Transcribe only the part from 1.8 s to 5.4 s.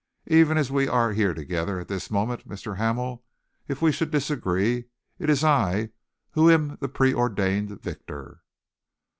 this moment, Mr. Hamel, if we should disagree, it